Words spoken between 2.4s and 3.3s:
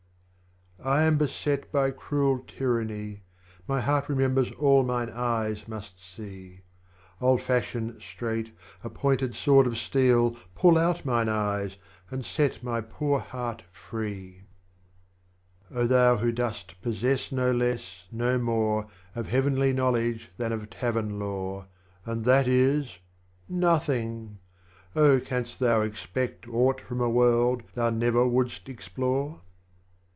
Tyranny,